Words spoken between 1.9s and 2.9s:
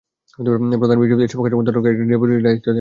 একজন ডেপুটি রেজিস্ট্রারকে দায়িত্ব দেন।